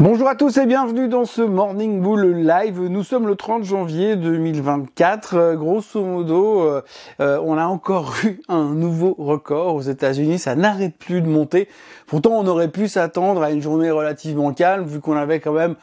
Bonjour 0.00 0.28
à 0.28 0.36
tous 0.36 0.56
et 0.58 0.66
bienvenue 0.66 1.08
dans 1.08 1.24
ce 1.24 1.42
Morning 1.42 2.00
Bull 2.00 2.24
Live. 2.24 2.80
Nous 2.80 3.02
sommes 3.02 3.26
le 3.26 3.34
30 3.34 3.64
janvier 3.64 4.14
2024. 4.14 5.34
Euh, 5.34 5.54
grosso 5.56 6.04
modo, 6.04 6.60
euh, 6.60 6.82
euh, 7.18 7.42
on 7.44 7.58
a 7.58 7.64
encore 7.64 8.14
eu 8.24 8.40
un 8.48 8.74
nouveau 8.74 9.16
record 9.18 9.74
aux 9.74 9.80
États-Unis. 9.80 10.38
Ça 10.38 10.54
n'arrête 10.54 10.96
plus 10.96 11.20
de 11.20 11.26
monter. 11.26 11.66
Pourtant, 12.06 12.30
on 12.34 12.46
aurait 12.46 12.70
pu 12.70 12.86
s'attendre 12.86 13.42
à 13.42 13.50
une 13.50 13.60
journée 13.60 13.90
relativement 13.90 14.52
calme 14.52 14.86
vu 14.86 15.00
qu'on 15.00 15.16
avait 15.16 15.40
quand 15.40 15.52
même 15.52 15.74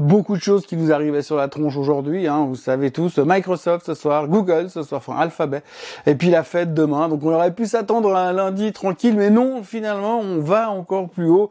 beaucoup 0.00 0.36
de 0.36 0.42
choses 0.42 0.66
qui 0.66 0.76
nous 0.76 0.92
arrivaient 0.92 1.22
sur 1.22 1.36
la 1.36 1.48
tronche 1.48 1.76
aujourd'hui. 1.76 2.26
Hein, 2.26 2.46
vous 2.48 2.56
savez 2.56 2.90
tous, 2.90 3.18
Microsoft 3.18 3.86
ce 3.86 3.94
soir, 3.94 4.28
Google 4.28 4.70
ce 4.70 4.82
soir, 4.82 5.02
enfin 5.06 5.18
Alphabet, 5.20 5.62
et 6.06 6.14
puis 6.14 6.30
la 6.30 6.42
fête 6.42 6.74
demain. 6.74 7.08
Donc 7.08 7.22
on 7.22 7.32
aurait 7.32 7.54
pu 7.54 7.66
s'attendre 7.66 8.14
à 8.14 8.28
un 8.28 8.32
lundi 8.32 8.72
tranquille, 8.72 9.14
mais 9.16 9.30
non, 9.30 9.62
finalement, 9.62 10.20
on 10.20 10.40
va 10.40 10.70
encore 10.70 11.08
plus 11.08 11.28
haut. 11.28 11.50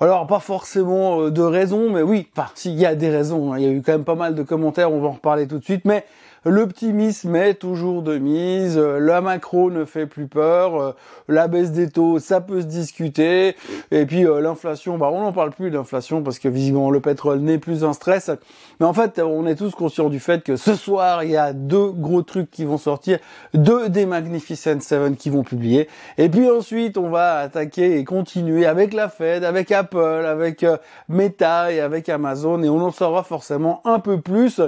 Alors 0.00 0.26
pas 0.26 0.40
forcément 0.40 1.22
euh, 1.22 1.30
de 1.30 1.42
raison, 1.42 1.90
mais 1.90 2.02
oui, 2.02 2.28
enfin 2.36 2.48
s'il 2.54 2.74
y 2.74 2.84
a 2.84 2.94
des 2.94 3.08
raisons, 3.08 3.52
hein. 3.52 3.58
il 3.58 3.64
y 3.64 3.68
a 3.68 3.70
eu 3.70 3.82
quand 3.82 3.92
même 3.92 4.04
pas 4.04 4.14
mal 4.14 4.34
de 4.34 4.42
commentaires, 4.42 4.92
on 4.92 5.00
va 5.00 5.08
en 5.08 5.12
reparler 5.12 5.46
tout 5.46 5.58
de 5.58 5.64
suite, 5.64 5.84
mais 5.84 6.04
L'optimisme 6.48 7.34
est 7.34 7.54
toujours 7.54 8.02
de 8.02 8.18
mise, 8.18 8.78
la 8.78 9.20
macro 9.20 9.68
ne 9.72 9.84
fait 9.84 10.06
plus 10.06 10.28
peur, 10.28 10.94
la 11.26 11.48
baisse 11.48 11.72
des 11.72 11.90
taux, 11.90 12.20
ça 12.20 12.40
peut 12.40 12.60
se 12.60 12.66
discuter, 12.66 13.56
et 13.90 14.06
puis 14.06 14.24
euh, 14.24 14.40
l'inflation, 14.40 14.96
bah 14.96 15.10
on 15.12 15.22
n'en 15.22 15.32
parle 15.32 15.50
plus 15.50 15.70
l'inflation 15.70 16.22
parce 16.22 16.38
que 16.38 16.48
visiblement 16.48 16.92
le 16.92 17.00
pétrole 17.00 17.40
n'est 17.40 17.58
plus 17.58 17.82
un 17.82 17.92
stress. 17.92 18.30
Mais 18.78 18.86
en 18.86 18.92
fait, 18.92 19.18
on 19.18 19.44
est 19.44 19.56
tous 19.56 19.74
conscients 19.74 20.08
du 20.08 20.20
fait 20.20 20.44
que 20.44 20.54
ce 20.54 20.76
soir, 20.76 21.24
il 21.24 21.30
y 21.30 21.36
a 21.36 21.52
deux 21.52 21.90
gros 21.90 22.22
trucs 22.22 22.52
qui 22.52 22.64
vont 22.64 22.78
sortir, 22.78 23.18
deux 23.52 23.88
des 23.88 24.06
Magnificent 24.06 24.80
Seven 24.80 25.16
qui 25.16 25.30
vont 25.30 25.42
publier, 25.42 25.88
et 26.16 26.28
puis 26.28 26.48
ensuite 26.48 26.96
on 26.96 27.10
va 27.10 27.38
attaquer 27.38 27.98
et 27.98 28.04
continuer 28.04 28.66
avec 28.66 28.94
la 28.94 29.08
Fed, 29.08 29.42
avec 29.42 29.72
Apple, 29.72 30.24
avec 30.24 30.62
euh, 30.62 30.76
Meta 31.08 31.72
et 31.72 31.80
avec 31.80 32.08
Amazon, 32.08 32.62
et 32.62 32.68
on 32.68 32.80
en 32.80 32.92
saura 32.92 33.24
forcément 33.24 33.80
un 33.84 33.98
peu 33.98 34.20
plus 34.20 34.60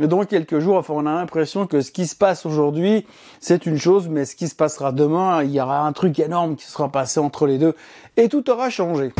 dans 0.00 0.24
quelques 0.24 0.58
jours. 0.58 0.76
Enfin, 0.76 0.94
on 0.96 1.06
a 1.06 1.10
l'impression 1.24 1.66
que 1.66 1.80
ce 1.80 1.90
qui 1.90 2.06
se 2.06 2.14
passe 2.14 2.44
aujourd'hui, 2.44 3.06
c'est 3.40 3.64
une 3.64 3.78
chose, 3.78 4.10
mais 4.10 4.26
ce 4.26 4.36
qui 4.36 4.46
se 4.46 4.54
passera 4.54 4.92
demain, 4.92 5.42
il 5.42 5.52
y 5.52 5.60
aura 5.60 5.80
un 5.80 5.92
truc 5.94 6.18
énorme 6.18 6.54
qui 6.54 6.66
sera 6.66 6.90
passé 6.90 7.18
entre 7.18 7.46
les 7.46 7.56
deux 7.56 7.74
et 8.18 8.28
tout 8.28 8.50
aura 8.50 8.68
changé. 8.68 9.10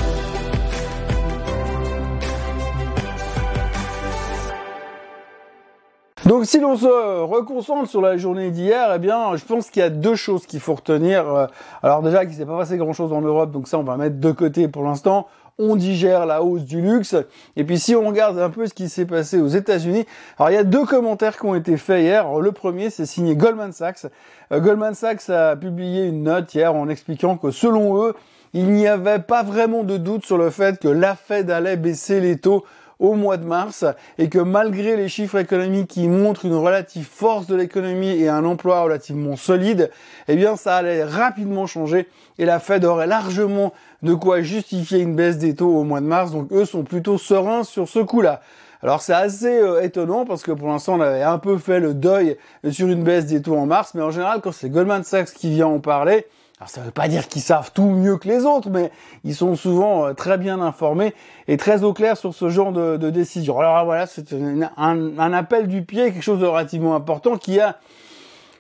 Donc 6.26 6.44
si 6.44 6.60
l'on 6.60 6.76
se 6.76 7.22
reconcentre 7.22 7.88
sur 7.88 8.02
la 8.02 8.18
journée 8.18 8.50
d'hier, 8.50 8.92
eh 8.94 8.98
bien, 8.98 9.36
je 9.36 9.44
pense 9.46 9.70
qu'il 9.70 9.80
y 9.80 9.84
a 9.84 9.90
deux 9.90 10.14
choses 10.14 10.44
qu'il 10.44 10.60
faut 10.60 10.74
retenir. 10.74 11.26
Euh, 11.26 11.46
alors 11.82 12.02
déjà, 12.02 12.26
qu'il 12.26 12.34
s'est 12.34 12.46
pas 12.46 12.58
passé 12.58 12.76
grand-chose 12.76 13.14
en 13.14 13.22
Europe, 13.22 13.50
donc 13.50 13.66
ça, 13.66 13.78
on 13.78 13.82
va 13.82 13.96
mettre 13.96 14.20
de 14.20 14.32
côté 14.32 14.68
pour 14.68 14.84
l'instant 14.84 15.26
on 15.58 15.76
digère 15.76 16.26
la 16.26 16.42
hausse 16.42 16.64
du 16.64 16.80
luxe. 16.80 17.16
Et 17.56 17.64
puis 17.64 17.78
si 17.78 17.94
on 17.94 18.06
regarde 18.08 18.38
un 18.38 18.50
peu 18.50 18.66
ce 18.66 18.74
qui 18.74 18.88
s'est 18.88 19.06
passé 19.06 19.40
aux 19.40 19.48
États-Unis, 19.48 20.04
alors 20.38 20.50
il 20.50 20.54
y 20.54 20.58
a 20.58 20.64
deux 20.64 20.84
commentaires 20.84 21.36
qui 21.36 21.46
ont 21.46 21.54
été 21.54 21.76
faits 21.76 22.02
hier. 22.02 22.40
le 22.40 22.52
premier, 22.52 22.90
c'est 22.90 23.06
signé 23.06 23.36
Goldman 23.36 23.72
Sachs. 23.72 24.06
Euh, 24.52 24.60
Goldman 24.60 24.94
Sachs 24.94 25.28
a 25.30 25.56
publié 25.56 26.06
une 26.06 26.24
note 26.24 26.54
hier 26.54 26.74
en 26.74 26.88
expliquant 26.88 27.36
que 27.36 27.50
selon 27.50 28.02
eux, 28.02 28.14
il 28.52 28.70
n'y 28.70 28.86
avait 28.86 29.18
pas 29.18 29.42
vraiment 29.42 29.82
de 29.82 29.96
doute 29.96 30.24
sur 30.24 30.38
le 30.38 30.50
fait 30.50 30.78
que 30.78 30.88
la 30.88 31.16
Fed 31.16 31.50
allait 31.50 31.76
baisser 31.76 32.20
les 32.20 32.38
taux 32.38 32.64
au 32.98 33.14
mois 33.14 33.36
de 33.36 33.44
mars 33.44 33.84
et 34.18 34.28
que 34.28 34.38
malgré 34.38 34.96
les 34.96 35.08
chiffres 35.08 35.38
économiques 35.38 35.88
qui 35.88 36.08
montrent 36.08 36.44
une 36.44 36.54
relative 36.54 37.06
force 37.06 37.46
de 37.46 37.56
l'économie 37.56 38.20
et 38.20 38.28
un 38.28 38.44
emploi 38.44 38.80
relativement 38.80 39.36
solide, 39.36 39.90
eh 40.28 40.36
bien 40.36 40.56
ça 40.56 40.76
allait 40.76 41.04
rapidement 41.04 41.66
changer 41.66 42.08
et 42.38 42.44
la 42.44 42.58
Fed 42.60 42.84
aurait 42.84 43.06
largement 43.06 43.72
de 44.02 44.14
quoi 44.14 44.42
justifier 44.42 45.00
une 45.00 45.16
baisse 45.16 45.38
des 45.38 45.54
taux 45.54 45.76
au 45.76 45.84
mois 45.84 46.00
de 46.00 46.06
mars. 46.06 46.32
Donc 46.32 46.52
eux 46.52 46.64
sont 46.64 46.82
plutôt 46.82 47.18
sereins 47.18 47.64
sur 47.64 47.88
ce 47.88 48.00
coup-là. 48.00 48.40
Alors 48.82 49.00
c'est 49.00 49.14
assez 49.14 49.58
euh, 49.60 49.80
étonnant 49.80 50.26
parce 50.26 50.42
que 50.42 50.52
pour 50.52 50.68
l'instant 50.68 50.96
on 50.96 51.00
avait 51.00 51.22
un 51.22 51.38
peu 51.38 51.56
fait 51.56 51.80
le 51.80 51.94
deuil 51.94 52.36
sur 52.70 52.86
une 52.86 53.02
baisse 53.02 53.26
des 53.26 53.40
taux 53.40 53.56
en 53.56 53.66
mars, 53.66 53.94
mais 53.94 54.02
en 54.02 54.10
général 54.10 54.40
quand 54.42 54.52
c'est 54.52 54.68
Goldman 54.68 55.04
Sachs 55.04 55.32
qui 55.32 55.50
vient 55.50 55.68
en 55.68 55.80
parler, 55.80 56.26
alors 56.58 56.68
ça 56.68 56.80
ne 56.80 56.86
veut 56.86 56.92
pas 56.92 57.08
dire 57.08 57.26
qu'ils 57.26 57.42
savent 57.42 57.72
tout 57.74 57.88
mieux 57.88 58.16
que 58.16 58.28
les 58.28 58.44
autres, 58.44 58.70
mais 58.70 58.92
ils 59.24 59.34
sont 59.34 59.56
souvent 59.56 60.06
euh, 60.06 60.12
très 60.12 60.38
bien 60.38 60.60
informés 60.60 61.12
et 61.48 61.56
très 61.56 61.82
au 61.82 61.92
clair 61.92 62.16
sur 62.16 62.32
ce 62.32 62.48
genre 62.48 62.72
de, 62.72 63.10
décision. 63.10 63.58
Alors 63.58 63.84
voilà, 63.84 64.06
c'est 64.06 64.32
un, 64.76 65.32
appel 65.32 65.66
du 65.66 65.82
pied, 65.82 66.12
quelque 66.12 66.22
chose 66.22 66.38
de 66.38 66.46
relativement 66.46 66.94
important 66.94 67.38
qui 67.38 67.58
a 67.58 67.78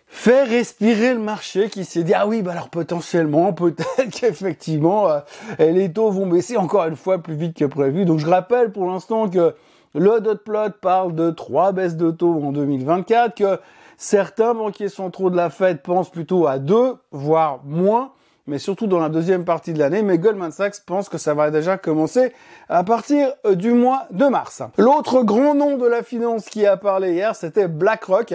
fait 0.08 0.42
respirer 0.42 1.14
le 1.14 1.20
marché, 1.20 1.68
qui 1.68 1.84
s'est 1.84 2.02
dit 2.02 2.14
ah 2.14 2.26
oui, 2.26 2.42
bah 2.42 2.50
alors 2.50 2.68
potentiellement, 2.68 3.52
peut-être 3.54 4.10
qu'effectivement 4.10 5.08
euh, 5.08 5.20
les 5.60 5.92
taux 5.92 6.10
vont 6.10 6.26
baisser 6.26 6.56
encore 6.56 6.86
une 6.86 6.96
fois 6.96 7.18
plus 7.18 7.36
vite 7.36 7.56
que 7.56 7.64
prévu. 7.64 8.06
Donc 8.06 8.18
je 8.18 8.26
rappelle 8.26 8.72
pour 8.72 8.90
l'instant 8.90 9.28
que 9.28 9.54
le 9.94 10.20
dot 10.20 10.42
plot 10.42 10.70
parle 10.80 11.14
de 11.14 11.30
trois 11.30 11.70
baisses 11.70 11.96
de 11.96 12.10
taux 12.10 12.42
en 12.42 12.50
2024, 12.50 13.36
que 13.36 13.60
Certains 13.96 14.54
banquiers 14.54 14.88
centraux 14.88 15.30
de 15.30 15.36
la 15.36 15.50
Fed 15.50 15.82
pensent 15.82 16.10
plutôt 16.10 16.46
à 16.46 16.58
deux, 16.58 16.96
voire 17.10 17.60
moins, 17.64 18.12
mais 18.46 18.58
surtout 18.58 18.86
dans 18.86 18.98
la 18.98 19.08
deuxième 19.08 19.44
partie 19.44 19.72
de 19.72 19.78
l'année. 19.78 20.02
Mais 20.02 20.18
Goldman 20.18 20.52
Sachs 20.52 20.80
pense 20.84 21.08
que 21.08 21.18
ça 21.18 21.34
va 21.34 21.50
déjà 21.50 21.78
commencer 21.78 22.32
à 22.68 22.84
partir 22.84 23.32
euh, 23.46 23.54
du 23.54 23.72
mois 23.72 24.06
de 24.10 24.26
mars. 24.26 24.62
L'autre 24.76 25.22
grand 25.22 25.54
nom 25.54 25.76
de 25.76 25.86
la 25.86 26.02
finance 26.02 26.46
qui 26.46 26.66
a 26.66 26.76
parlé 26.76 27.12
hier, 27.12 27.34
c'était 27.34 27.68
BlackRock. 27.68 28.34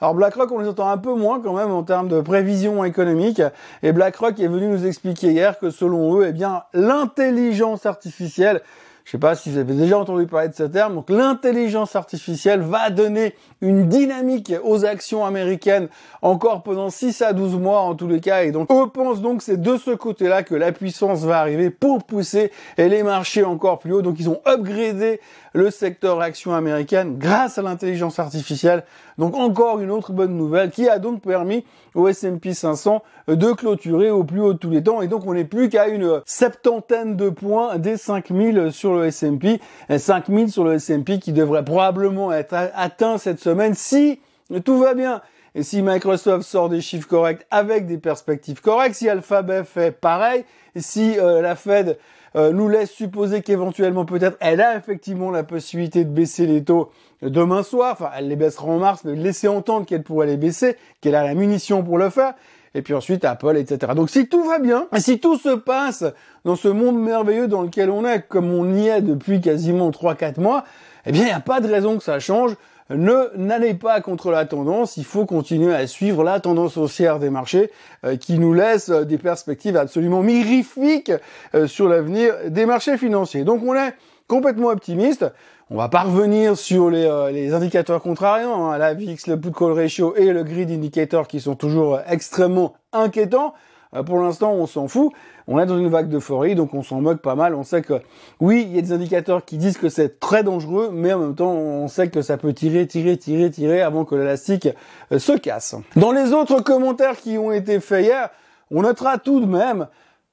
Alors 0.00 0.14
BlackRock, 0.14 0.52
on 0.52 0.58
les 0.58 0.68
entend 0.68 0.88
un 0.88 0.98
peu 0.98 1.14
moins 1.14 1.40
quand 1.40 1.54
même 1.54 1.72
en 1.72 1.82
termes 1.82 2.08
de 2.08 2.20
prévision 2.20 2.84
économique. 2.84 3.42
Et 3.82 3.92
BlackRock 3.92 4.38
est 4.38 4.48
venu 4.48 4.68
nous 4.68 4.86
expliquer 4.86 5.32
hier 5.32 5.58
que 5.58 5.70
selon 5.70 6.18
eux, 6.18 6.26
eh 6.28 6.32
bien, 6.32 6.62
l'intelligence 6.72 7.86
artificielle 7.86 8.62
je 9.08 9.12
sais 9.12 9.18
pas 9.18 9.34
si 9.34 9.50
vous 9.50 9.56
avez 9.56 9.72
déjà 9.72 9.98
entendu 9.98 10.26
parler 10.26 10.48
de 10.48 10.54
ce 10.54 10.64
terme. 10.64 10.94
Donc 10.94 11.08
l'intelligence 11.08 11.96
artificielle 11.96 12.60
va 12.60 12.90
donner 12.90 13.34
une 13.62 13.88
dynamique 13.88 14.52
aux 14.62 14.84
actions 14.84 15.24
américaines 15.24 15.88
encore 16.20 16.62
pendant 16.62 16.90
6 16.90 17.22
à 17.22 17.32
12 17.32 17.54
mois 17.54 17.80
en 17.80 17.94
tous 17.94 18.06
les 18.06 18.20
cas. 18.20 18.44
Et 18.44 18.52
donc, 18.52 18.70
on 18.70 18.86
pense 18.86 19.22
donc 19.22 19.40
c'est 19.40 19.62
de 19.62 19.78
ce 19.78 19.92
côté-là 19.92 20.42
que 20.42 20.54
la 20.54 20.72
puissance 20.72 21.20
va 21.20 21.40
arriver 21.40 21.70
pour 21.70 22.04
pousser 22.04 22.52
les 22.76 23.02
marchés 23.02 23.44
encore 23.44 23.78
plus 23.78 23.94
haut. 23.94 24.02
Donc, 24.02 24.16
ils 24.18 24.28
ont 24.28 24.42
upgradé 24.46 25.22
le 25.54 25.70
secteur 25.70 26.20
action 26.20 26.54
américaine 26.54 27.16
grâce 27.16 27.56
à 27.56 27.62
l'intelligence 27.62 28.18
artificielle. 28.18 28.84
Donc, 29.18 29.34
encore 29.34 29.80
une 29.80 29.90
autre 29.90 30.12
bonne 30.12 30.36
nouvelle 30.36 30.70
qui 30.70 30.88
a 30.88 30.98
donc 30.98 31.22
permis 31.22 31.64
au 31.94 32.08
S&P 32.08 32.54
500 32.54 33.02
de 33.26 33.52
clôturer 33.52 34.10
au 34.10 34.24
plus 34.24 34.40
haut 34.40 34.52
de 34.52 34.58
tous 34.58 34.70
les 34.70 34.82
temps. 34.82 35.02
Et 35.02 35.08
donc, 35.08 35.26
on 35.26 35.34
n'est 35.34 35.44
plus 35.44 35.68
qu'à 35.68 35.88
une 35.88 36.22
septantaine 36.24 37.16
de 37.16 37.28
points 37.28 37.78
des 37.78 37.96
5000 37.96 38.70
sur 38.72 38.94
le 38.94 39.06
S&P. 39.06 39.60
5000 39.96 40.50
sur 40.50 40.64
le 40.64 40.74
S&P 40.74 41.18
qui 41.18 41.32
devrait 41.32 41.64
probablement 41.64 42.32
être 42.32 42.54
atteint 42.74 43.18
cette 43.18 43.40
semaine 43.40 43.74
si 43.74 44.20
tout 44.64 44.78
va 44.78 44.94
bien. 44.94 45.20
Et 45.54 45.62
si 45.62 45.82
Microsoft 45.82 46.46
sort 46.46 46.68
des 46.68 46.80
chiffres 46.80 47.08
corrects 47.08 47.46
avec 47.50 47.86
des 47.86 47.98
perspectives 47.98 48.60
correctes, 48.60 48.94
si 48.94 49.08
Alphabet 49.08 49.64
fait 49.64 49.90
pareil, 49.90 50.44
si 50.76 51.18
euh, 51.18 51.42
la 51.42 51.56
Fed 51.56 51.98
euh, 52.36 52.52
nous 52.52 52.68
laisse 52.68 52.90
supposer 52.90 53.42
qu'éventuellement 53.42 54.04
peut-être 54.04 54.36
elle 54.40 54.60
a 54.60 54.76
effectivement 54.76 55.30
la 55.30 55.42
possibilité 55.42 56.04
de 56.04 56.10
baisser 56.10 56.46
les 56.46 56.62
taux 56.62 56.90
demain 57.22 57.62
soir, 57.62 57.92
enfin 57.92 58.10
elle 58.16 58.28
les 58.28 58.36
baissera 58.36 58.68
en 58.68 58.78
mars, 58.78 59.02
mais 59.04 59.14
laisser 59.14 59.48
entendre 59.48 59.86
qu'elle 59.86 60.02
pourrait 60.02 60.26
les 60.26 60.36
baisser, 60.36 60.76
qu'elle 61.00 61.14
a 61.14 61.24
la 61.24 61.34
munition 61.34 61.82
pour 61.82 61.98
le 61.98 62.10
faire, 62.10 62.34
et 62.74 62.82
puis 62.82 62.94
ensuite 62.94 63.24
Apple, 63.24 63.56
etc. 63.56 63.92
Donc 63.94 64.10
si 64.10 64.28
tout 64.28 64.44
va 64.44 64.58
bien, 64.58 64.86
si 64.98 65.18
tout 65.18 65.36
se 65.36 65.54
passe 65.54 66.04
dans 66.44 66.56
ce 66.56 66.68
monde 66.68 67.00
merveilleux 67.00 67.48
dans 67.48 67.62
lequel 67.62 67.90
on 67.90 68.04
est, 68.04 68.26
comme 68.28 68.52
on 68.52 68.74
y 68.74 68.88
est 68.88 69.02
depuis 69.02 69.40
quasiment 69.40 69.90
3-4 69.90 70.40
mois, 70.40 70.64
eh 71.06 71.12
bien 71.12 71.22
il 71.22 71.26
n'y 71.26 71.32
a 71.32 71.40
pas 71.40 71.60
de 71.60 71.68
raison 71.68 71.96
que 71.96 72.04
ça 72.04 72.18
change 72.18 72.56
ne 72.90 73.36
n'allez 73.36 73.74
pas 73.74 74.00
contre 74.00 74.30
la 74.30 74.46
tendance, 74.46 74.96
il 74.96 75.04
faut 75.04 75.26
continuer 75.26 75.74
à 75.74 75.86
suivre 75.86 76.24
la 76.24 76.40
tendance 76.40 76.76
haussière 76.76 77.18
des 77.18 77.30
marchés 77.30 77.70
euh, 78.04 78.16
qui 78.16 78.38
nous 78.38 78.54
laisse 78.54 78.88
euh, 78.88 79.04
des 79.04 79.18
perspectives 79.18 79.76
absolument 79.76 80.22
mirifiques 80.22 81.12
euh, 81.54 81.66
sur 81.66 81.88
l'avenir 81.88 82.34
des 82.46 82.64
marchés 82.64 82.96
financiers. 82.96 83.44
Donc 83.44 83.62
on 83.62 83.74
est 83.74 83.94
complètement 84.26 84.68
optimiste. 84.68 85.26
On 85.70 85.76
va 85.76 85.90
pas 85.90 86.00
revenir 86.00 86.56
sur 86.56 86.88
les, 86.88 87.52
indicateurs 87.52 88.00
contrariants, 88.00 88.70
hein, 88.70 88.78
la 88.78 88.94
VIX, 88.94 89.26
le 89.26 89.38
put 89.38 89.52
call 89.52 89.72
ratio 89.72 90.14
et 90.16 90.32
le 90.32 90.42
grid 90.42 90.70
indicator 90.70 91.28
qui 91.28 91.40
sont 91.40 91.56
toujours 91.56 92.00
extrêmement 92.08 92.72
inquiétants. 92.94 93.52
Euh, 93.94 94.02
pour 94.02 94.18
l'instant, 94.18 94.54
on 94.54 94.66
s'en 94.66 94.88
fout. 94.88 95.12
On 95.46 95.58
est 95.58 95.66
dans 95.66 95.76
une 95.78 95.90
vague 95.90 96.08
d'euphorie, 96.08 96.54
donc 96.54 96.72
on 96.72 96.82
s'en 96.82 97.02
moque 97.02 97.20
pas 97.20 97.34
mal. 97.34 97.54
On 97.54 97.64
sait 97.64 97.82
que, 97.82 98.00
oui, 98.40 98.66
il 98.66 98.76
y 98.76 98.78
a 98.78 98.82
des 98.82 98.92
indicateurs 98.92 99.44
qui 99.44 99.58
disent 99.58 99.76
que 99.76 99.90
c'est 99.90 100.18
très 100.18 100.42
dangereux, 100.42 100.88
mais 100.90 101.12
en 101.12 101.18
même 101.18 101.34
temps, 101.34 101.52
on 101.52 101.86
sait 101.86 102.08
que 102.08 102.22
ça 102.22 102.38
peut 102.38 102.54
tirer, 102.54 102.86
tirer, 102.86 103.18
tirer, 103.18 103.50
tirer 103.50 103.82
avant 103.82 104.06
que 104.06 104.14
l'élastique 104.14 104.70
euh, 105.12 105.18
se 105.18 105.32
casse. 105.32 105.74
Dans 105.96 106.12
les 106.12 106.32
autres 106.32 106.62
commentaires 106.62 107.16
qui 107.18 107.36
ont 107.36 107.52
été 107.52 107.78
faits 107.80 108.06
hier, 108.06 108.30
on 108.70 108.80
notera 108.80 109.18
tout 109.18 109.40
de 109.40 109.46
même 109.46 109.86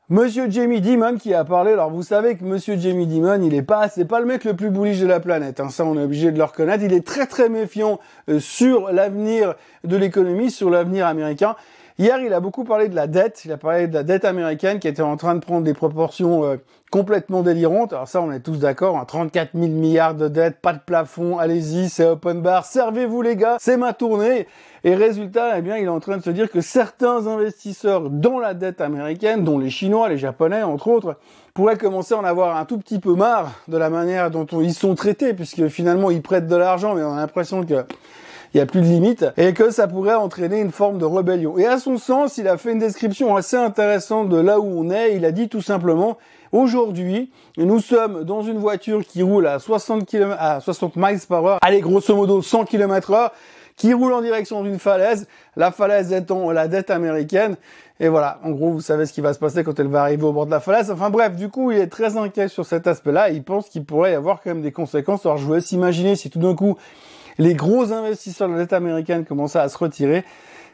Monsieur 0.08 0.52
Jamie 0.52 0.82
Dimon 0.82 1.18
qui 1.18 1.34
a 1.34 1.44
parlé. 1.44 1.72
Alors 1.72 1.90
vous 1.90 2.04
savez 2.04 2.38
que 2.38 2.44
Monsieur 2.44 2.78
Jamie 2.78 3.08
Dimon, 3.08 3.42
il 3.42 3.56
est 3.56 3.64
pas, 3.64 3.90
c'est 3.90 4.06
pas 4.06 4.20
le 4.20 4.28
mec 4.28 4.44
le 4.44 4.56
plus 4.56 4.70
bullish 4.70 5.00
de 5.00 5.08
la 5.08 5.20
planète. 5.20 5.60
Hein. 5.60 5.70
ça, 5.70 5.84
on 5.84 5.98
est 5.98 6.04
obligé 6.04 6.32
de 6.32 6.38
le 6.38 6.44
reconnaître. 6.44 6.84
Il 6.84 6.94
est 6.94 7.04
très 7.04 7.26
très 7.26 7.50
méfiant 7.50 8.00
euh, 8.30 8.40
sur 8.40 8.92
l'avenir 8.92 9.56
de 9.84 9.98
l'économie, 9.98 10.52
sur 10.52 10.70
l'avenir 10.70 11.08
américain. 11.08 11.56
Hier, 11.98 12.20
il 12.20 12.34
a 12.34 12.42
beaucoup 12.42 12.66
parlé 12.66 12.90
de 12.90 12.96
la 12.96 13.08
dette. 13.08 13.46
Il 13.46 13.54
a 13.54 13.58
parlé 13.58 13.88
de 13.88 13.94
la 13.94 14.04
dette 14.04 14.26
américaine 14.26 14.80
qui 14.80 14.88
était 14.90 15.02
en 15.02 15.16
train 15.16 15.34
de 15.34 15.40
prendre 15.40 15.64
des 15.64 15.74
proportions 15.74 16.44
euh, 16.44 16.58
complètement 16.92 17.42
délirantes. 17.42 17.94
Alors 17.94 18.10
ça, 18.10 18.22
on 18.22 18.34
est 18.34 18.42
tous 18.42 18.60
d'accord. 18.60 18.98
Hein, 18.98 19.06
34 19.06 19.52
000 19.54 19.68
milliards 19.68 20.14
de 20.14 20.28
dettes, 20.28 20.60
pas 20.62 20.74
de 20.74 20.82
plafond. 20.86 21.38
Allez-y, 21.38 21.88
c'est 21.88 22.06
open 22.06 22.42
bar. 22.42 22.66
Servez-vous 22.66 23.22
les 23.22 23.38
gars, 23.38 23.56
c'est 23.62 23.78
ma 23.78 23.94
tournée. 23.94 24.46
Et 24.84 24.94
résultat, 24.94 25.58
eh 25.58 25.62
bien, 25.62 25.78
il 25.78 25.86
est 25.86 25.88
en 25.88 26.02
train 26.02 26.18
de 26.18 26.22
se 26.22 26.30
dire 26.32 26.52
que 26.52 26.60
certains 26.60 27.28
investisseurs 27.28 28.10
dans 28.10 28.40
la 28.40 28.54
dette 28.54 28.82
américaine, 28.82 29.46
dont 29.46 29.58
les 29.58 29.70
Chinois, 29.70 30.10
les 30.10 30.18
Japonais, 30.18 30.64
entre 30.64 30.90
autres, 30.90 31.16
pourraient 31.54 31.78
commencer 31.78 32.14
à 32.14 32.18
en 32.18 32.26
avoir 32.26 32.58
un 32.58 32.66
tout 32.66 32.78
petit 32.78 33.00
peu 33.00 33.16
marre 33.16 33.54
de 33.70 33.78
la 33.78 33.90
manière 33.90 34.32
dont 34.32 34.46
ils 34.46 34.74
sont 34.74 34.96
traités, 34.96 35.34
puisque 35.34 35.70
finalement, 35.70 36.12
ils 36.12 36.22
prêtent 36.22 36.48
de 36.48 36.58
l'argent, 36.58 36.94
mais 36.94 37.04
on 37.04 37.14
a 37.14 37.22
l'impression 37.22 37.66
que 37.66 37.86
il 38.56 38.60
n'y 38.60 38.62
a 38.62 38.68
plus 38.68 38.80
de 38.80 38.86
limite, 38.86 39.26
et 39.36 39.54
que 39.54 39.70
ça 39.70 39.86
pourrait 39.86 40.16
entraîner 40.16 40.62
une 40.62 40.72
forme 40.72 40.98
de 40.98 41.04
rébellion. 41.04 41.58
Et 41.58 41.66
à 41.66 41.78
son 41.78 41.98
sens, 41.98 42.38
il 42.38 42.48
a 42.48 42.56
fait 42.56 42.72
une 42.72 42.80
description 42.80 43.36
assez 43.36 43.58
intéressante 43.58 44.30
de 44.30 44.38
là 44.38 44.62
où 44.62 44.64
on 44.64 44.90
est. 44.90 45.14
Il 45.18 45.26
a 45.26 45.34
dit 45.34 45.50
tout 45.50 45.62
simplement, 45.62 46.18
aujourd'hui, 46.54 47.34
nous 47.58 47.82
sommes 47.82 48.24
dans 48.24 48.44
une 48.44 48.58
voiture 48.58 49.06
qui 49.06 49.24
roule 49.24 49.46
à 49.48 49.60
60 49.60 50.06
km, 50.06 50.38
à 50.40 50.62
60 50.62 50.96
miles 50.96 51.20
par 51.28 51.46
heure, 51.46 51.60
allez, 51.62 51.82
grosso 51.82 52.16
modo 52.16 52.42
100 52.42 52.64
km 52.64 53.12
heure, 53.12 53.34
qui 53.76 53.94
roule 53.94 54.14
en 54.14 54.22
direction 54.22 54.64
d'une 54.64 54.80
falaise, 54.80 55.28
la 55.58 55.72
falaise 55.72 56.14
étant 56.14 56.50
la 56.52 56.70
dette 56.70 56.92
américaine. 56.92 57.58
Et 58.00 58.08
voilà, 58.08 58.40
en 58.46 58.52
gros, 58.52 58.72
vous 58.72 58.80
savez 58.80 59.06
ce 59.06 59.12
qui 59.12 59.20
va 59.20 59.34
se 59.34 59.40
passer 59.40 59.66
quand 59.66 59.78
elle 59.82 59.90
va 59.90 60.04
arriver 60.04 60.24
au 60.24 60.32
bord 60.32 60.46
de 60.46 60.52
la 60.52 60.62
falaise. 60.62 60.90
Enfin 60.92 61.10
bref, 61.10 61.36
du 61.36 61.50
coup, 61.50 61.72
il 61.72 61.80
est 61.80 61.88
très 61.88 62.16
inquiet 62.16 62.48
sur 62.48 62.66
cet 62.66 62.88
aspect-là. 62.88 63.32
Il 63.32 63.44
pense 63.44 63.68
qu'il 63.68 63.84
pourrait 63.84 64.14
y 64.14 64.16
avoir 64.16 64.42
quand 64.42 64.52
même 64.52 64.62
des 64.62 64.72
conséquences. 64.72 65.26
Alors 65.26 65.38
je 65.38 65.46
vous 65.46 65.56
laisse 65.56 65.74
imaginer 65.74 66.16
si 66.16 66.30
tout 66.30 66.40
d'un 66.40 66.56
coup 66.56 66.78
les 67.38 67.54
gros 67.54 67.92
investisseurs 67.92 68.48
de 68.48 68.54
la 68.54 68.60
dette 68.60 68.74
américaine 68.74 69.26
commençaient 69.26 69.60
à 69.60 69.70
se 69.70 69.78
retirer, 69.78 70.24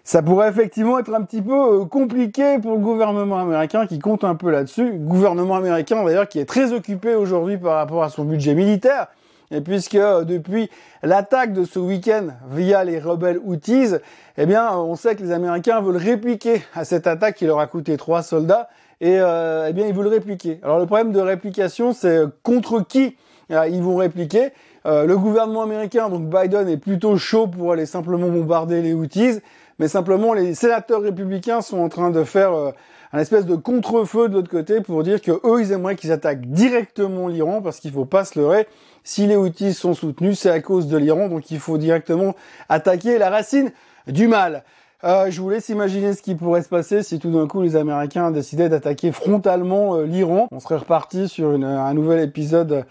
ça 0.03 0.23
pourrait 0.23 0.49
effectivement 0.49 0.97
être 0.97 1.13
un 1.13 1.21
petit 1.21 1.41
peu 1.41 1.81
euh, 1.81 1.85
compliqué 1.85 2.57
pour 2.59 2.73
le 2.73 2.79
gouvernement 2.79 3.39
américain 3.39 3.85
qui 3.85 3.99
compte 3.99 4.23
un 4.23 4.35
peu 4.35 4.49
là-dessus. 4.49 4.93
Gouvernement 4.93 5.55
américain 5.55 6.03
d'ailleurs 6.03 6.27
qui 6.27 6.39
est 6.39 6.45
très 6.45 6.73
occupé 6.73 7.13
aujourd'hui 7.13 7.57
par 7.57 7.75
rapport 7.75 8.03
à 8.03 8.09
son 8.09 8.23
budget 8.23 8.55
militaire. 8.55 9.07
Et 9.51 9.61
puisque 9.61 9.95
euh, 9.95 10.23
depuis 10.23 10.69
l'attaque 11.03 11.53
de 11.53 11.65
ce 11.65 11.77
week-end 11.77 12.29
via 12.49 12.83
les 12.83 12.99
rebelles 12.99 13.39
Houthis, 13.43 13.95
eh 14.37 14.45
bien, 14.45 14.75
on 14.75 14.95
sait 14.95 15.15
que 15.15 15.21
les 15.21 15.31
Américains 15.31 15.81
veulent 15.81 15.97
répliquer 15.97 16.63
à 16.73 16.83
cette 16.83 17.05
attaque 17.05 17.35
qui 17.35 17.45
leur 17.45 17.59
a 17.59 17.67
coûté 17.67 17.95
trois 17.97 18.23
soldats. 18.23 18.69
Et 19.01 19.19
euh, 19.19 19.67
eh 19.69 19.73
bien, 19.73 19.85
ils 19.85 19.93
veulent 19.93 20.07
répliquer. 20.07 20.59
Alors 20.63 20.79
le 20.79 20.85
problème 20.85 21.11
de 21.11 21.19
réplication, 21.19 21.93
c'est 21.93 22.21
contre 22.43 22.81
qui 22.81 23.15
ils 23.49 23.81
vont 23.81 23.97
répliquer? 23.97 24.53
Euh, 24.85 25.05
le 25.05 25.15
gouvernement 25.17 25.61
américain, 25.61 26.09
donc 26.09 26.23
Biden, 26.23 26.67
est 26.67 26.77
plutôt 26.77 27.15
chaud 27.17 27.47
pour 27.47 27.71
aller 27.71 27.85
simplement 27.85 28.29
bombarder 28.29 28.81
les 28.81 28.93
Houthis, 28.93 29.39
mais 29.77 29.87
simplement 29.87 30.33
les 30.33 30.55
sénateurs 30.55 31.01
républicains 31.01 31.61
sont 31.61 31.79
en 31.79 31.89
train 31.89 32.09
de 32.09 32.23
faire 32.23 32.53
euh, 32.53 32.71
un 33.13 33.19
espèce 33.19 33.45
de 33.45 33.55
contre-feu 33.55 34.27
de 34.27 34.33
l'autre 34.33 34.49
côté 34.49 34.81
pour 34.81 35.03
dire 35.03 35.21
que 35.21 35.31
eux, 35.31 35.61
ils 35.61 35.71
aimeraient 35.71 35.95
qu'ils 35.95 36.11
attaquent 36.11 36.47
directement 36.47 37.27
l'Iran 37.27 37.61
parce 37.61 37.79
qu'il 37.79 37.91
faut 37.91 38.05
pas 38.05 38.25
se 38.25 38.39
leurrer. 38.39 38.67
Si 39.03 39.27
les 39.27 39.35
Houthis 39.35 39.75
sont 39.75 39.93
soutenus, 39.93 40.39
c'est 40.39 40.49
à 40.49 40.61
cause 40.61 40.87
de 40.87 40.97
l'Iran, 40.97 41.29
donc 41.29 41.51
il 41.51 41.59
faut 41.59 41.77
directement 41.77 42.33
attaquer 42.67 43.19
la 43.19 43.29
racine 43.29 43.71
du 44.07 44.27
mal. 44.27 44.63
Euh, 45.03 45.29
je 45.29 45.41
vous 45.41 45.49
laisse 45.49 45.69
imaginer 45.69 46.13
ce 46.13 46.23
qui 46.23 46.33
pourrait 46.33 46.61
se 46.63 46.69
passer 46.69 47.03
si 47.03 47.19
tout 47.19 47.31
d'un 47.31 47.47
coup 47.47 47.61
les 47.61 47.75
Américains 47.75 48.31
décidaient 48.31 48.69
d'attaquer 48.69 49.11
frontalement 49.11 49.99
l'Iran. 49.99 50.47
On 50.51 50.59
serait 50.59 50.77
reparti 50.77 51.27
sur 51.27 51.49
un 51.49 51.93
nouvel 51.93 52.19
épisode 52.19 52.85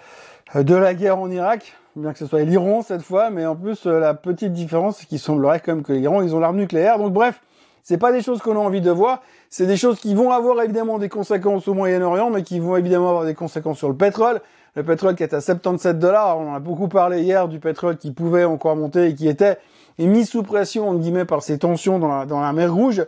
de 0.55 0.75
la 0.75 0.95
guerre 0.95 1.19
en 1.19 1.31
Irak 1.31 1.80
bien 1.97 2.13
que 2.13 2.19
ce 2.19 2.27
soit 2.27 2.43
l'Iran 2.43 2.83
cette 2.83 3.03
fois, 3.03 3.31
mais 3.31 3.47
en 3.47 3.57
plus 3.57 3.87
euh, 3.87 3.99
la 3.99 4.15
petite 4.15 4.53
différence 4.53 4.99
c'est 4.99 5.07
qu'il 5.07 5.19
semblerait 5.19 5.61
quand 5.61 5.75
même 5.75 5.83
que 5.83 5.93
l'Iran 5.93 6.23
ils 6.23 6.35
ont 6.35 6.39
l'arme 6.39 6.57
nucléaire. 6.57 6.99
Donc 6.99 7.13
bref, 7.13 7.41
c'est 7.83 7.99
pas 7.99 8.13
des 8.13 8.23
choses 8.23 8.41
qu'on 8.41 8.57
a 8.57 8.61
envie 8.61 8.81
de 8.81 8.91
voir, 8.91 9.23
c'est 9.49 9.67
des 9.67 9.77
choses 9.77 9.99
qui 9.99 10.15
vont 10.15 10.31
avoir 10.31 10.63
évidemment 10.63 10.99
des 10.99 11.09
conséquences 11.09 11.67
au 11.69 11.75
Moyen-Orient, 11.75 12.31
mais 12.31 12.43
qui 12.43 12.61
vont 12.61 12.77
évidemment 12.77 13.09
avoir 13.11 13.25
des 13.25 13.35
conséquences 13.35 13.79
sur 13.79 13.89
le 13.89 13.97
pétrole. 13.97 14.41
Le 14.77 14.85
pétrole 14.85 15.17
qui 15.17 15.25
est 15.25 15.35
à 15.35 15.41
77 15.41 15.99
dollars, 15.99 16.39
on 16.39 16.53
en 16.53 16.55
a 16.55 16.61
beaucoup 16.61 16.87
parlé 16.87 17.23
hier 17.23 17.49
du 17.49 17.59
pétrole 17.59 17.97
qui 17.97 18.13
pouvait 18.13 18.45
encore 18.45 18.77
monter 18.77 19.07
et 19.07 19.15
qui 19.15 19.29
était 19.29 19.59
mis 19.99 20.25
sous 20.25 20.45
pression 20.45 20.89
entre 20.89 21.01
guillemets 21.01 21.25
par 21.25 21.43
ces 21.43 21.59
tensions 21.59 21.99
dans 21.99 22.09
la, 22.09 22.27
dans 22.27 22.41
la 22.41 22.53
mer 22.53 22.73
Rouge. 22.73 23.05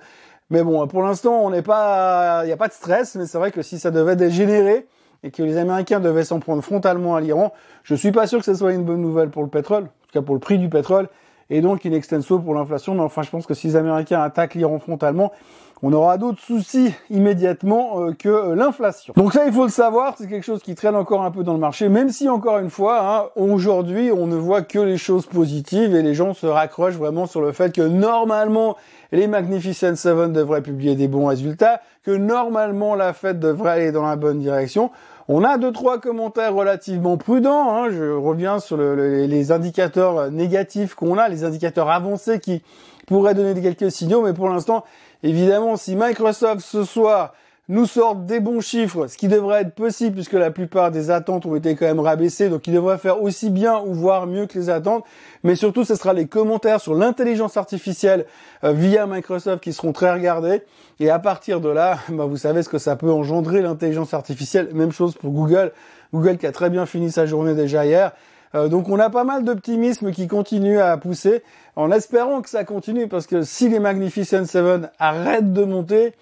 Mais 0.51 0.63
bon, 0.63 0.87
pour 0.89 1.03
l'instant, 1.03 1.41
on 1.45 1.51
n'est 1.51 1.63
pas, 1.63 2.41
il 2.43 2.47
n'y 2.47 2.53
a 2.53 2.57
pas 2.57 2.69
de 2.69 2.73
stress, 2.73 3.15
mais 3.15 3.27
c'est 3.27 3.39
vrai 3.39 3.53
que 3.53 3.63
si 3.63 3.79
ça 3.79 3.91
devait 3.91 4.17
dégénérer, 4.17 4.87
et 5.23 5.31
que 5.31 5.43
les 5.43 5.57
Américains 5.57 6.01
devaient 6.01 6.25
s'en 6.25 6.41
prendre 6.41 6.63
frontalement 6.63 7.15
à 7.15 7.21
l'Iran, 7.21 7.53
je 7.85 7.95
suis 7.95 8.13
pas 8.13 8.27
sûr 8.27 8.39
que 8.39 8.45
ce 8.45 8.55
soit 8.55 8.73
une 8.73 8.85
bonne 8.85 9.01
nouvelle 9.01 9.31
pour 9.31 9.43
le 9.43 9.49
pétrole, 9.49 9.85
en 9.85 9.87
tout 9.87 10.13
cas 10.13 10.23
pour 10.23 10.35
le 10.35 10.41
prix 10.41 10.59
du 10.59 10.69
pétrole, 10.69 11.09
et 11.51 11.61
donc 11.61 11.85
in 11.87 11.93
extenso 11.93 12.39
pour 12.39 12.55
l'inflation. 12.55 12.95
Mais 12.95 13.03
enfin, 13.03 13.23
je 13.23 13.31
pense 13.31 13.47
que 13.47 13.55
si 13.55 13.69
les 13.69 13.77
Américains 13.77 14.21
attaquent 14.21 14.55
l'Iran 14.55 14.79
frontalement, 14.79 15.33
on 15.85 15.93
aura 15.93 16.17
d'autres 16.17 16.41
soucis 16.41 16.95
immédiatement 17.11 18.01
euh, 18.01 18.13
que 18.13 18.29
euh, 18.29 18.55
l'inflation. 18.55 19.13
Donc 19.17 19.33
ça, 19.33 19.47
il 19.47 19.53
faut 19.53 19.65
le 19.65 19.71
savoir, 19.71 20.15
c'est 20.17 20.29
quelque 20.29 20.45
chose 20.45 20.63
qui 20.63 20.77
traîne 20.77 20.95
encore 20.95 21.25
un 21.25 21.33
peu 21.33 21.43
dans 21.43 21.55
le 21.55 21.59
marché, 21.59 21.89
même 21.89 22.11
si 22.11 22.29
encore 22.29 22.59
une 22.59 22.71
fois, 22.71 23.01
hein, 23.03 23.31
aujourd'hui, 23.35 24.13
on 24.13 24.29
ne 24.29 24.37
voit 24.37 24.63
que 24.63 24.79
les 24.79 24.97
choses 24.97 25.27
positives 25.27 25.95
et 25.97 26.03
les 26.03 26.15
gens 26.15 26.35
se 26.35 26.47
raccrochent 26.47 26.95
vraiment 26.95 27.27
sur 27.27 27.41
le 27.41 27.51
fait 27.51 27.75
que 27.75 27.83
normalement, 27.83 28.77
les 29.11 29.27
Magnificent 29.27 29.97
Seven 29.97 30.33
devraient 30.33 30.63
publier 30.63 30.95
des 30.95 31.09
bons 31.09 31.27
résultats, 31.27 31.81
que 32.05 32.13
normalement 32.13 32.95
la 32.95 33.13
fête 33.13 33.41
devrait 33.41 33.71
aller 33.71 33.93
dans 33.93 34.07
la 34.07 34.17
bonne 34.17 34.39
direction. 34.39 34.91
On 35.29 35.45
a 35.45 35.59
deux 35.59 35.73
trois 35.73 36.01
commentaires 36.01 36.55
relativement 36.55 37.17
prudents. 37.17 37.75
Hein. 37.75 37.91
Je 37.91 38.13
reviens 38.13 38.59
sur 38.59 38.77
les 38.77 39.53
indicateurs 39.53 40.31
négatifs 40.31 40.95
qu'on 40.95 41.19
a, 41.19 41.29
les 41.29 41.45
indicateurs 41.45 41.91
avancés 41.91 42.41
qui 42.41 42.63
pourraient 43.07 43.35
donner 43.35 43.61
quelques 43.61 43.91
signaux, 43.93 44.23
mais 44.23 44.33
pour 44.33 44.49
l'instant, 44.49 44.85
évidemment, 45.23 45.77
si 45.77 45.97
Microsoft 45.97 46.61
ce 46.61 46.85
soir 46.85 47.35
nous 47.69 47.87
sortent 47.87 48.27
des 48.27 48.41
bons 48.41 48.61
chiffres, 48.61 49.07
ce 49.07 49.17
qui 49.17 49.29
devrait 49.29 49.63
être 49.63 49.75
possible 49.75 50.15
puisque 50.15 50.33
la 50.33 50.51
plupart 50.51 50.91
des 50.91 51.11
attentes 51.11 51.47
ont 51.47 51.55
été 51.55 51.77
quand 51.77 51.87
même 51.87 52.01
rabaissées, 52.01 52.49
donc 52.49 52.67
ils 52.67 52.75
devraient 52.75 52.99
faire 52.99 53.23
aussi 53.23 53.51
bien 53.51 53.81
ou 53.81 53.95
voire 53.95 54.27
mieux 54.27 54.47
que 54.47 54.59
les 54.59 54.69
attentes. 54.69 55.05
Mais 55.45 55.55
surtout, 55.55 55.85
ce 55.85 55.95
sera 55.95 56.13
les 56.13 56.27
commentaires 56.27 56.81
sur 56.81 56.95
l'intelligence 56.95 57.57
artificielle 57.57 58.27
euh, 58.65 58.73
via 58.73 59.07
Microsoft 59.07 59.63
qui 59.63 59.73
seront 59.73 59.93
très 59.93 60.13
regardés. 60.13 60.63
Et 60.99 61.09
à 61.09 61.21
partir 61.21 61.61
de 61.61 61.69
là, 61.69 61.99
bah, 62.09 62.27
vous 62.27 62.37
savez 62.37 62.63
ce 62.65 62.69
que 62.69 62.79
ça 62.79 62.97
peut 62.97 63.13
engendrer 63.13 63.63
l'intelligence 63.63 64.13
artificielle. 64.13 64.71
Même 64.73 64.93
chose 64.93 65.15
pour 65.15 65.31
Google. 65.31 65.73
Google 66.13 66.39
qui 66.39 66.47
a 66.47 66.53
très 66.53 66.69
bien 66.69 66.85
fini 66.85 67.13
sa 67.13 67.27
journée 67.27 67.55
déjà 67.55 67.87
hier. 67.87 68.13
Euh, 68.55 68.69
donc 68.69 68.89
on 68.89 68.99
a 68.99 69.09
pas 69.09 69.25
mal 69.25 69.45
d'optimisme 69.45 70.11
qui 70.11 70.27
continue 70.27 70.79
à 70.79 70.97
pousser, 70.97 71.43
en 71.77 71.91
espérant 71.91 72.43
que 72.43 72.51
ça 72.51 72.65
continue, 72.65 73.09
parce 73.09 73.27
que 73.27 73.43
si 73.43 73.69
les 73.69 73.79
Magnificent 73.79 74.45
Seven 74.45 74.91
arrêtent 74.99 75.53
de 75.53 75.65
monter, 75.65 76.13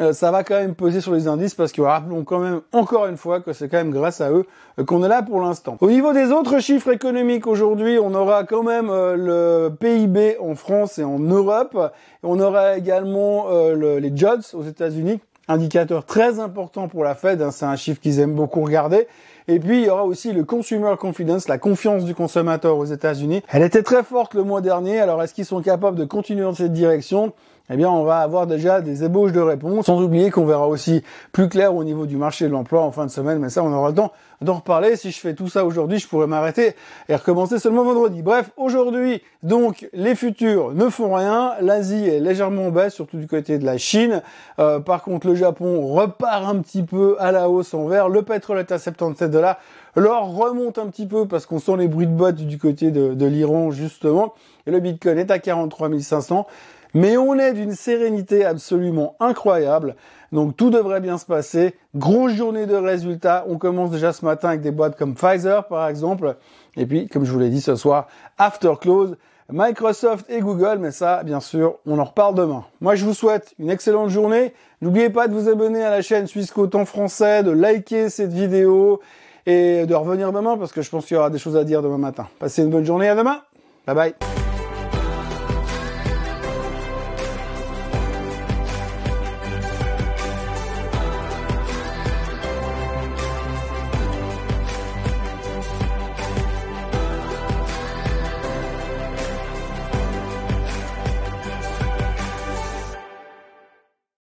euh, 0.00 0.12
ça 0.12 0.30
va 0.30 0.44
quand 0.44 0.54
même 0.54 0.74
peser 0.74 1.00
sur 1.00 1.12
les 1.12 1.26
indices 1.26 1.54
parce 1.54 1.72
que 1.72 1.82
rappelons 1.82 2.22
quand 2.22 2.38
même 2.38 2.60
encore 2.72 3.06
une 3.06 3.16
fois 3.16 3.40
que 3.40 3.52
c'est 3.52 3.68
quand 3.68 3.78
même 3.78 3.90
grâce 3.90 4.20
à 4.20 4.30
eux 4.30 4.46
euh, 4.78 4.84
qu'on 4.84 5.02
est 5.02 5.08
là 5.08 5.22
pour 5.22 5.40
l'instant. 5.40 5.76
Au 5.80 5.90
niveau 5.90 6.12
des 6.12 6.30
autres 6.30 6.60
chiffres 6.60 6.92
économiques 6.92 7.46
aujourd'hui, 7.46 7.98
on 7.98 8.14
aura 8.14 8.44
quand 8.44 8.62
même 8.62 8.90
euh, 8.90 9.16
le 9.16 9.74
PIB 9.74 10.36
en 10.40 10.54
France 10.54 10.98
et 10.98 11.04
en 11.04 11.18
Europe. 11.18 11.76
On 12.22 12.38
aura 12.40 12.76
également 12.76 13.46
les 13.50 14.12
jobs 14.14 14.40
aux 14.52 14.64
États-Unis, 14.64 15.20
indicateur 15.46 16.04
très 16.04 16.40
important 16.40 16.88
pour 16.88 17.04
la 17.04 17.14
Fed. 17.14 17.40
Hein, 17.40 17.50
c'est 17.52 17.64
un 17.64 17.76
chiffre 17.76 18.00
qu'ils 18.00 18.18
aiment 18.18 18.34
beaucoup 18.34 18.62
regarder. 18.62 19.06
Et 19.46 19.60
puis, 19.60 19.80
il 19.80 19.86
y 19.86 19.90
aura 19.90 20.04
aussi 20.04 20.32
le 20.32 20.44
consumer 20.44 20.94
confidence, 20.98 21.48
la 21.48 21.58
confiance 21.58 22.04
du 22.04 22.14
consommateur 22.14 22.76
aux 22.76 22.84
États-Unis. 22.84 23.42
Elle 23.48 23.62
était 23.62 23.82
très 23.82 24.02
forte 24.02 24.34
le 24.34 24.42
mois 24.42 24.60
dernier. 24.60 24.98
Alors, 24.98 25.22
est-ce 25.22 25.32
qu'ils 25.32 25.46
sont 25.46 25.62
capables 25.62 25.96
de 25.96 26.04
continuer 26.04 26.42
dans 26.42 26.54
cette 26.54 26.72
direction? 26.72 27.32
Eh 27.70 27.76
bien, 27.76 27.90
on 27.90 28.04
va 28.04 28.18
avoir 28.18 28.46
déjà 28.46 28.80
des 28.80 29.04
ébauches 29.04 29.32
de 29.32 29.40
réponses, 29.40 29.86
sans 29.86 30.00
oublier 30.02 30.30
qu'on 30.30 30.46
verra 30.46 30.66
aussi 30.66 31.02
plus 31.32 31.48
clair 31.48 31.74
au 31.74 31.84
niveau 31.84 32.06
du 32.06 32.16
marché 32.16 32.46
de 32.46 32.52
l'emploi 32.52 32.82
en 32.82 32.92
fin 32.92 33.04
de 33.04 33.10
semaine, 33.10 33.38
mais 33.38 33.50
ça, 33.50 33.62
on 33.62 33.72
aura 33.72 33.90
le 33.90 33.94
temps 33.94 34.12
d'en 34.40 34.54
reparler. 34.54 34.96
Si 34.96 35.10
je 35.10 35.18
fais 35.18 35.34
tout 35.34 35.48
ça 35.48 35.64
aujourd'hui, 35.64 35.98
je 35.98 36.08
pourrais 36.08 36.26
m'arrêter 36.26 36.74
et 37.08 37.14
recommencer 37.14 37.58
seulement 37.58 37.84
vendredi. 37.84 38.22
Bref, 38.22 38.50
aujourd'hui, 38.56 39.22
donc, 39.42 39.88
les 39.92 40.14
futurs 40.14 40.72
ne 40.72 40.88
font 40.88 41.12
rien. 41.14 41.52
L'Asie 41.60 42.06
est 42.06 42.20
légèrement 42.20 42.66
en 42.66 42.70
baisse, 42.70 42.94
surtout 42.94 43.18
du 43.18 43.26
côté 43.26 43.58
de 43.58 43.66
la 43.66 43.76
Chine. 43.76 44.22
Euh, 44.58 44.80
par 44.80 45.02
contre, 45.02 45.26
le 45.26 45.34
Japon 45.34 45.86
repart 45.86 46.46
un 46.46 46.60
petit 46.60 46.82
peu 46.82 47.16
à 47.18 47.32
la 47.32 47.50
hausse 47.50 47.74
en 47.74 47.86
vert. 47.86 48.08
Le 48.08 48.22
pétrole 48.22 48.60
est 48.60 48.72
à 48.72 48.78
77 48.78 49.30
dollars. 49.30 49.58
L'or 49.94 50.34
remonte 50.34 50.78
un 50.78 50.86
petit 50.86 51.06
peu 51.06 51.26
parce 51.26 51.44
qu'on 51.44 51.58
sent 51.58 51.76
les 51.76 51.88
bruits 51.88 52.06
de 52.06 52.12
bottes 52.12 52.36
du 52.36 52.58
côté 52.58 52.90
de, 52.90 53.14
de 53.14 53.26
l'Iran, 53.26 53.70
justement. 53.70 54.34
Et 54.66 54.70
le 54.70 54.80
Bitcoin 54.80 55.18
est 55.18 55.30
à 55.30 55.38
43 55.38 55.90
500. 56.00 56.46
Mais 56.94 57.16
on 57.16 57.38
est 57.38 57.52
d'une 57.52 57.74
sérénité 57.74 58.44
absolument 58.44 59.16
incroyable. 59.20 59.94
Donc 60.32 60.56
tout 60.56 60.70
devrait 60.70 61.00
bien 61.00 61.18
se 61.18 61.26
passer. 61.26 61.74
Grosse 61.94 62.32
journée 62.32 62.66
de 62.66 62.74
résultats. 62.74 63.44
On 63.48 63.58
commence 63.58 63.90
déjà 63.90 64.12
ce 64.12 64.24
matin 64.24 64.48
avec 64.48 64.60
des 64.60 64.70
boîtes 64.70 64.96
comme 64.96 65.14
Pfizer 65.14 65.66
par 65.66 65.88
exemple. 65.88 66.36
Et 66.76 66.86
puis, 66.86 67.08
comme 67.08 67.24
je 67.24 67.32
vous 67.32 67.38
l'ai 67.38 67.50
dit 67.50 67.60
ce 67.60 67.76
soir, 67.76 68.08
After 68.38 68.72
Close, 68.80 69.16
Microsoft 69.50 70.28
et 70.28 70.40
Google. 70.40 70.78
Mais 70.80 70.90
ça, 70.90 71.22
bien 71.24 71.40
sûr, 71.40 71.76
on 71.86 71.98
en 71.98 72.04
reparle 72.04 72.34
demain. 72.34 72.64
Moi, 72.80 72.94
je 72.94 73.04
vous 73.04 73.14
souhaite 73.14 73.54
une 73.58 73.70
excellente 73.70 74.10
journée. 74.10 74.52
N'oubliez 74.80 75.10
pas 75.10 75.28
de 75.28 75.34
vous 75.34 75.48
abonner 75.48 75.82
à 75.82 75.90
la 75.90 76.02
chaîne 76.02 76.26
Suisse 76.26 76.52
en 76.56 76.84
français, 76.84 77.42
de 77.42 77.50
liker 77.50 78.10
cette 78.10 78.32
vidéo 78.32 79.00
et 79.46 79.86
de 79.86 79.94
revenir 79.94 80.32
demain 80.32 80.58
parce 80.58 80.72
que 80.72 80.82
je 80.82 80.90
pense 80.90 81.06
qu'il 81.06 81.16
y 81.16 81.18
aura 81.18 81.30
des 81.30 81.38
choses 81.38 81.56
à 81.56 81.64
dire 81.64 81.82
demain 81.82 81.98
matin. 81.98 82.28
Passez 82.38 82.62
une 82.62 82.70
bonne 82.70 82.84
journée. 82.84 83.08
À 83.08 83.14
demain. 83.14 83.40
Bye 83.86 83.94
bye. 83.94 84.47